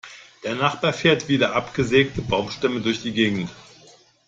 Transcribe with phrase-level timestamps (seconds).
[0.43, 3.51] Der Nachbar fährt wieder abgesägte Baumstämme durch die Gegend.